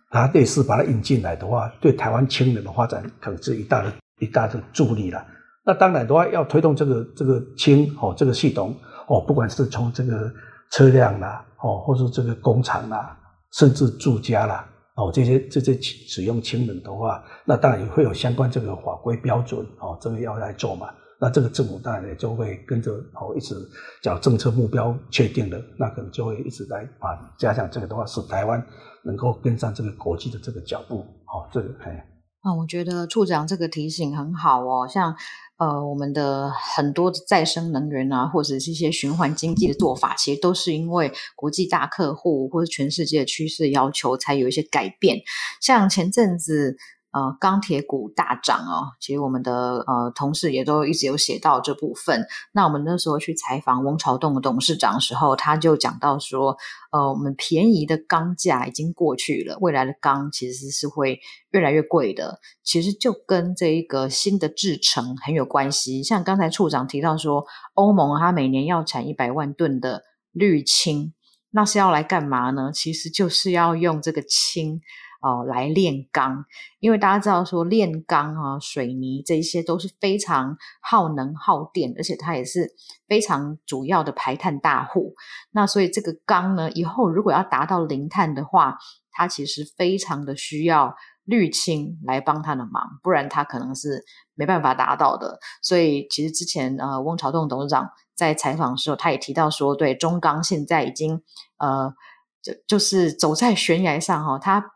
[0.10, 5.28] 把它类似把它引进来的话，对台湾氢能的发展可能是一大的一大的助力啦。
[5.66, 8.74] 那当然的话，要推动这个这个氢哦这个系统
[9.10, 10.32] 哦，不管是从这个
[10.72, 13.18] 车辆啦，哦，或是这个工厂啦，
[13.54, 20.90] 甚至住家啦，哦，这些这些使用氢能的话，那当然也会有相关这个法规标准，哦，这个要来做嘛。
[21.22, 23.54] 那这个政府当然也就会跟着哦，一直
[24.02, 28.66] 讲政策目标确定了，那可能就会一直来啊加强这个的话，使台湾
[29.04, 31.06] 能够跟上这个国际的这个脚步。
[31.26, 32.08] 好，这个哎，
[32.42, 34.88] 啊，我觉得处长这个提醒很好哦。
[34.88, 35.14] 像
[35.60, 45.20] 呃，我们的很多的再生能源啊，或者是一些循环经济的做法，其实都是因为国际大客户或者全世界的趋势要求，才有一些改变。
[45.62, 46.78] 像前阵子。
[47.12, 52.24] 呃，钢铁股大涨哦，其实我们的呃同事也都一直有写到这部分。
[52.54, 56.56] 那我们那时候去采访翁朝栋的董事长的时候，他就讲到说，
[56.92, 61.20] 呃，我们便宜的钢价已经过去了，未来的钢其实是会
[61.50, 62.40] 越来越贵的。
[62.64, 66.04] 其实就跟这一个新的制程很有关系。
[66.04, 67.44] 像刚才处长提到说，
[67.74, 71.16] 欧盟它每年要产一百万吨的绿氢，
[71.50, 72.70] 那是要来干嘛呢？
[72.72, 74.82] 其实就是要用这个氢。
[75.22, 76.46] 哦，来炼钢，
[76.80, 82.74] 因为大家知道说炼钢啊、水泥这一些都是非常耗能耗电，而且它也是
[83.06, 85.16] 非常主要的排碳大户。
[85.52, 88.78] 那所以这个钢呢，以后如果要达到零碳的话，
[89.12, 94.06] 它其实非常的需要绿氢来帮它的忙，不然它可能是
[94.36, 95.38] 没办法达到的。
[95.62, 101.22] 所以其实之前呃，翁朝栋董事长在采访的时候，他也提到说，对中钢现在已经
[101.58, 101.94] 呃，
[102.42, 104.72] 就就是走在悬崖上哈，他。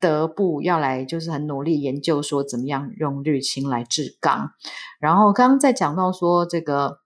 [0.00, 4.50] 不得不要来，就是很努力研究说怎么样用绿氢来制钢。
[5.00, 6.98] 然后刚刚在讲到说这个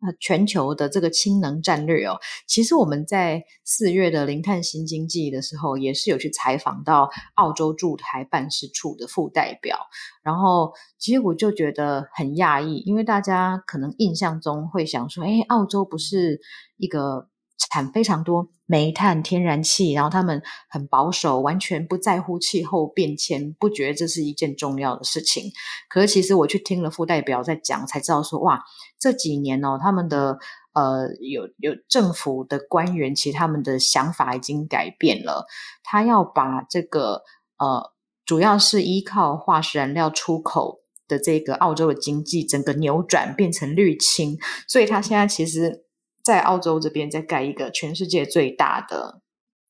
[0.00, 9.78] 呃全球的这个氢能战略哦，其实我们在四月的零碳新经济的时候，也是有去采访到澳洲驻台办事处的副代表。
[10.22, 16.40] 然后其实我就觉得很讶异，因为大家可能印象中会想说，诶，澳洲不是
[16.78, 17.28] 一个。
[17.70, 25.50] 产非常多煤炭、天然气，然后他们很保守，完全不在乎气候变迁，不觉得这是一件重要的事情。
[25.88, 28.62] 可是其实我去听了副代表在讲，才知道说哇，
[28.96, 30.38] 这几年哦，他们的
[30.72, 35.46] 呃有有政府的官员，其实他们的想法已经改变了，
[35.82, 37.22] 他要把这个
[37.58, 37.90] 呃
[38.24, 45.86] 主要是依靠化石燃料出口的这个澳洲的经济整个扭转，变成绿氢，所以他现在其实。
[46.22, 49.20] 在澳洲这边再盖一个全世界最大的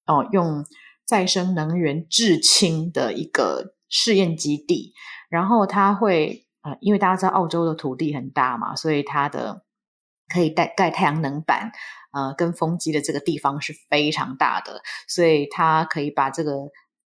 [0.07, 0.65] 哦，用
[1.07, 4.93] 再生能源制氢的一个试验基地，
[5.29, 9.65] 然后它会呃，因为大家知道澳洲的土地很大嘛，所以它的
[10.29, 11.73] 可以带盖太阳能板
[12.13, 16.53] 呃跟风机的这个地方是非常大的，所以它可以把这个。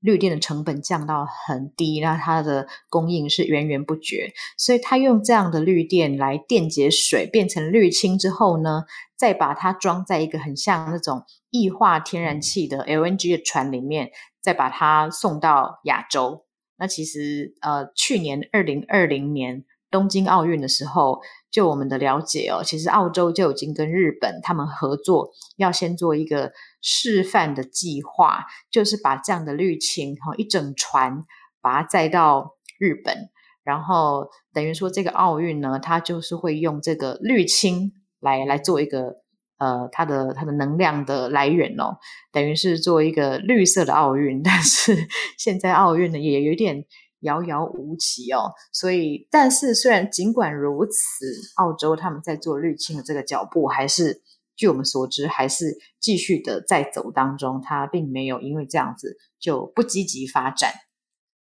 [0.05, 8.85] 绿电的成本降到很低，那它的供应是源源不绝，所以它用这样的绿电来电解水变成绿氢之后呢，
[9.17, 14.11] 再把它装在一个很像那种液化天然气的 LNG 的船里面，
[14.43, 16.45] 再把它送到亚洲。
[16.77, 21.23] 那其实呃，去年二零二零年东京奥运的时候，
[21.55, 26.51] 就我们的了解哦，其实澳洲就已经跟日本他们合作，要先做一个。
[26.87, 31.25] 示范的计划就是把这样的绿氢哈一整船
[31.63, 33.31] 把它载到日本，
[33.65, 39.23] 然后等于说这个奥运呢，它就是会用这个绿氢来来做一个
[39.57, 41.97] 呃它的它的能量的来源哦，
[42.31, 44.43] 等于是做一个绿色的奥运。
[44.43, 46.85] 但是 现在奥运呢也有点
[47.25, 54.23] 遥遥无期哦，所以但是虽然尽管如此，澳洲他们在做绿氢的这个脚步还是。
[54.57, 60.71] 据我们所知，还是继续的在走当中，它并没有因为这样子就不积极发展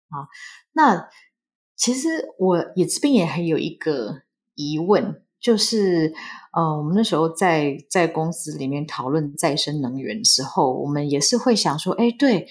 [0.09, 0.31] 啊。
[0.71, 1.09] 那
[1.75, 2.09] 其实
[2.39, 4.23] 我也这边也还有一个
[4.55, 6.15] 疑问，就是
[6.53, 12.47] 呃，我们那时候在在公司里面讨论再生能源的时候，我们也是会想说，哎，对，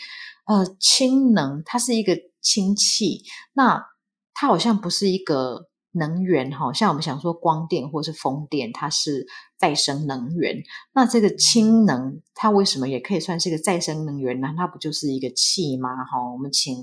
[0.48, 3.24] 呃，氢能它是一个氢气，
[3.54, 3.86] 那
[4.34, 5.70] 它好像不是一个。
[5.94, 9.28] 能源哈，像我们想说光电或是风电，它是
[9.60, 10.64] 再生能源。
[10.94, 14.54] 那这个氢能，它为什么也可以算是一个再生能源呢？
[14.56, 15.90] 它不就是一个气吗？
[16.06, 16.78] 哈，我们请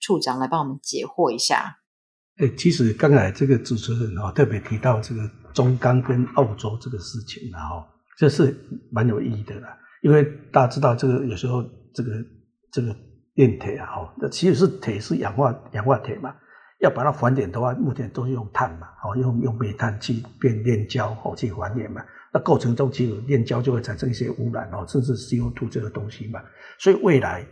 [0.00, 1.76] 处长来帮我们解惑一下。
[2.38, 7.84] 诶，其实刚才这个主持人哈特别提到这个中钢跟澳洲这个事情，然后
[8.16, 8.58] 这是
[8.90, 9.76] 蛮有意义的啦。
[10.02, 11.62] 因为大家知道这个有时候
[11.92, 12.12] 这个
[12.72, 12.96] 这个
[13.34, 16.34] 炼铁啊，哈，那其实是铁是氧化氧化铁嘛。
[16.80, 22.04] 要把它还原的话，目前都是用碳嘛，哦，用用煤炭去变炼焦，哦，去还原嘛。
[22.32, 26.42] 那过程中其实炼焦就会产生一些污染，哦，甚至 CO2 这个东西嘛。
[26.78, 27.46] 所以未来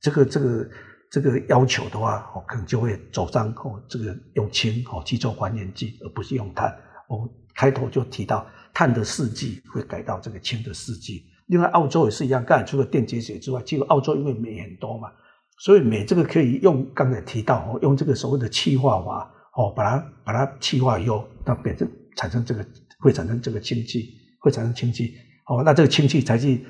[0.00, 0.68] 这个这个
[1.10, 6.76] 这个要求的话，哦，可能就会走上哦，这个用氢哦去做还原剂，而不是用碳。
[7.08, 11.24] 我开头就提到碳的试剂会改到这个氢的试剂。
[11.46, 15.10] 另外，澳洲也是一样，刚才除了电解水之外，其实澳洲因为煤很多嘛，
[15.58, 22.64] 所以镁这个可以用刚才提到哦，用这个所谓的气化法哦，把它把它气化以后，它变成产生这个
[23.00, 25.14] 会产生这个氢气，会产生氢气
[25.46, 26.66] 哦，那这个氢气才去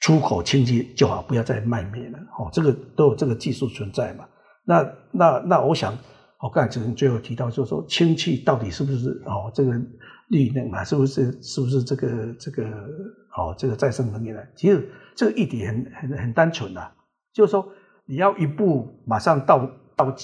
[0.00, 4.24] 出口氢气就好，不要再卖镁了哦，这个都有这个技术存在嘛。
[4.64, 5.96] 那那那我想，
[6.40, 9.72] 我刚才最后提到，就是说氢气到底是不是哦这个。
[10.28, 12.64] 绿能啊，是不是是不是这个这个
[13.36, 14.40] 哦，这个再生能源呢？
[14.56, 16.90] 其实这个议题很很很单纯啊，
[17.34, 17.68] 就是说
[18.06, 20.14] 你要一步马上到到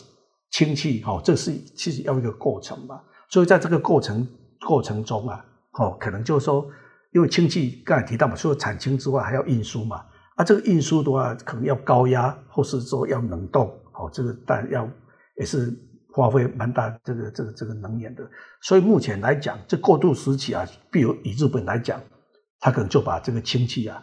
[0.51, 3.01] 氢气，哦，这是其实要一个过程嘛。
[3.29, 4.27] 所以在这个过程
[4.67, 5.45] 过程中啊，
[5.79, 6.67] 哦，可能就是说，
[7.13, 10.05] 因为氢气刚才提到嘛，除了产氢之外，还要运输嘛。
[10.37, 14.89] 啊，这个运输的话，可能要高压，或是说要冷冻，哦，这个但要
[15.37, 15.73] 也是。
[16.13, 18.29] 花费蛮大这个这个这个能源的，
[18.61, 22.01] 所以目前来讲，这过渡时期啊，比如以日本来讲，
[22.59, 24.03] 他可能就把这个氢气啊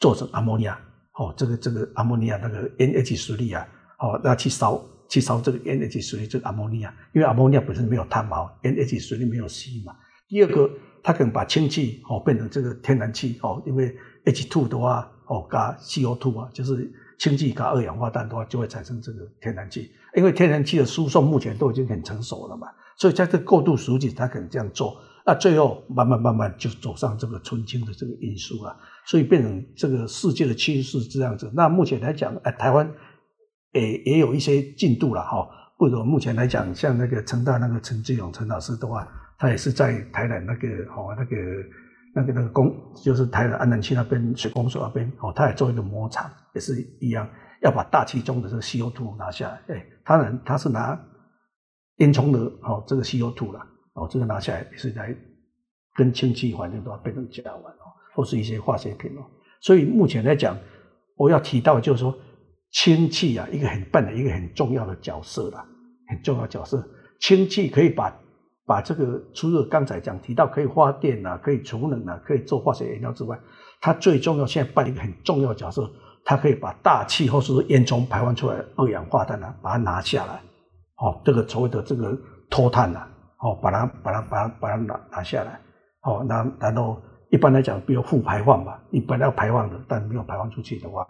[0.00, 0.76] 做成阿莫尼亚，
[1.18, 3.66] 哦，这个这个阿莫尼亚那个 NH3 啊，
[3.98, 9.94] 哦，那去烧去烧这个 NH3 这个阿莫尼亚，因为阿莫尼亚本身没有碳嘛，NH3 没有气嘛。
[10.28, 10.70] 第二个，
[11.02, 13.94] 它可能把氢气哦变成这个天然气哦，因为
[14.24, 16.92] H2 的话哦加 CO2 啊，就是。
[17.16, 19.88] 氢气加二氧化碳的话，就会产生这个天然气。
[20.16, 22.66] 因为天然气的输送目前都已经很成熟了嘛，
[22.98, 24.96] 所以在这过渡时期，它可能这样做。
[25.26, 31.50] 那最后慢慢慢慢就走上这个纯氢的这个运输了，所以变成这个世界的趋势这样子。
[31.54, 32.90] 那目前来讲，哎，台湾
[33.72, 35.48] 也也有一些进度了哈。
[35.76, 39.08] 或者目前来讲，像那个成大那个陈志勇陈老师的话，
[39.38, 41.36] 他也是在台南那个哦那个。
[42.16, 42.72] 那个那个工
[43.02, 47.28] 就是台南安南区那边水工所那边哦，他也做一个模厂，也是一样，
[47.60, 49.74] 要把大气中的这个 CO2 拿下来。
[49.74, 50.96] 哎，当然他是拿
[51.96, 55.14] 烟囱的哦，这个 CO2 了哦，这个拿下来也是来
[55.94, 59.22] 跟氢气环境都要变成甲烷哦，或是一些化学品哦。
[59.60, 60.56] 所以目前来讲，
[61.16, 62.14] 我要提到就是说，
[62.70, 65.66] 氢气啊，一个很笨的一个很重要的角色啦，
[66.08, 66.86] 很重要角色，
[67.20, 68.14] 氢气可以把。
[68.66, 73.38] 把这个除了刚才讲提到可以发电啊，可以储能啊，可以做化学原料之外，
[73.78, 75.86] 它最重要现在扮演一个很重要的角色，
[76.24, 80.40] 它可以把大气或是烟囱排放出来二氧化碳啊，把它拿下来，
[80.96, 82.18] 哦，这个所谓的这个
[82.48, 83.06] 脱碳呐，
[83.44, 85.60] 哦，把它把它把它把它拿拿下来，
[86.02, 91.06] 哦，那然后一般来讲，比如负排放吧，你本来要排放的，但没有排放出去的话，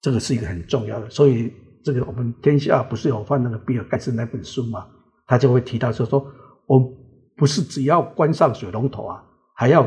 [0.00, 1.52] 这个是一个很重要的，所以
[1.84, 4.86] 这个我们天下不是有放那个比尔盖茨那本书嘛，
[5.26, 6.26] 他就会提到就是说。
[6.68, 6.88] 我们
[7.36, 9.22] 不是只要关上水龙头啊，
[9.56, 9.86] 还要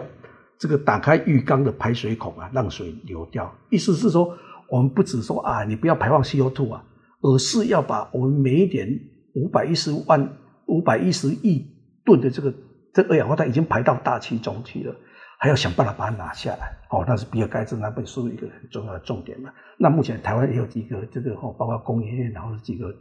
[0.59, 3.49] 这个打开浴缸的排水孔啊，让水流掉。
[3.70, 4.38] 意思是说，
[4.70, 6.84] 我们不只说啊，你不要排放 CO2 啊，
[7.22, 8.88] 而是要把我们每一点
[9.36, 10.22] 五百一十万、
[10.68, 11.66] 五百一十亿
[12.03, 12.53] 吨的这个
[12.93, 14.95] 这二氧化碳已经排到大气中去了，
[15.39, 16.76] 还要想办法把它拿下来。
[16.89, 19.51] 哦，那是比尔盖茨那本书一个很重要的重点嘛。
[19.78, 22.93] 那目前台湾也有几个这个哦，包括工研院，然后几个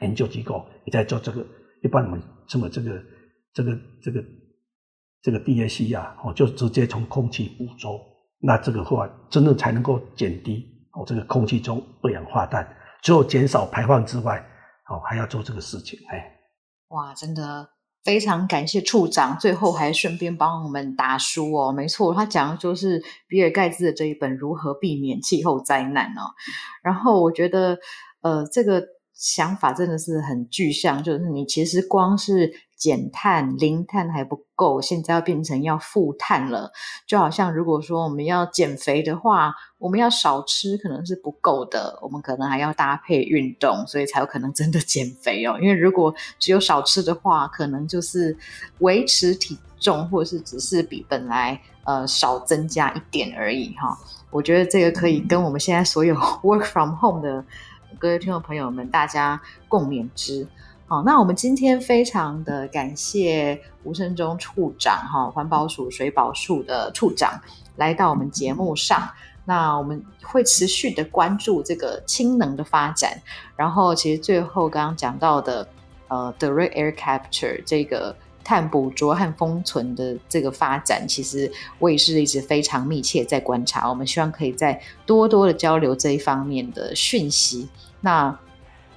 [0.00, 1.44] 研究机构也在做这个。
[1.82, 3.02] 一般我们这么这个
[3.52, 4.24] 这个这个
[5.20, 8.00] 这个 DAC 啊，哦，就直接从空气捕捉，
[8.40, 12.66] 那这个话真的才能够减低哦这个空气中二氧化碳，
[13.02, 14.38] 只有减少排放之外，
[14.88, 16.26] 哦还要做这个事情，哎，
[16.94, 17.68] 哇，真的
[18.02, 26.30] 非常感谢处长，最后还顺便帮我们打书哦，没错，他讲的就是比尔盖茨的这一本《如何避免气候灾难》哦，
[26.82, 27.78] 然后我觉得
[28.22, 28.93] 呃这个。
[29.14, 36.72] 想法真的是很具象，就是你其实光是减碳、零碳还不够，现在要变成要负碳了。
[37.06, 45.56] 就好像如果说我们要减肥的话，我们要少吃可能是不够的，我们可能还要搭配运动，所以才有可能真的减肥哦。
[45.62, 48.36] 因为如果只有少吃的话，可能就是
[48.80, 53.96] 维持体重，或者是只是比本来呃少增加一点而已哈。
[54.30, 56.12] 我觉得这个可以跟我们现在所有
[56.42, 57.44] work from home 的。
[57.98, 60.46] 各位听众朋友们，大家共勉之。
[60.86, 67.40] 好，那我们今天非常的感谢吴生忠处长，哈，环保署水保署的处长
[67.76, 69.08] 来到我们节目上。
[69.44, 73.20] 那我们会持续的关注这个氢能的发展。
[73.56, 75.68] 然后，其实最后刚刚讲到的，
[76.08, 78.16] 呃，Direct Air Capture 这个。
[78.46, 83.88] 碳捕捉和封存的这个发展，其实我也是一直非常密切在观察。
[83.88, 87.66] 我们希望可以再多多的交流这一方面的讯息。
[88.04, 88.38] 那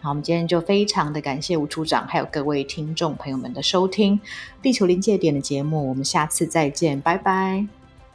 [0.01, 4.19] 好，我们今天就非常的感谢吴处长，还有各位听众朋友们的收听
[4.61, 5.87] 《地球临界点》的节目。
[5.87, 7.65] 我们下次再见，拜拜。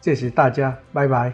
[0.02, 1.32] 谢谢大家，拜拜。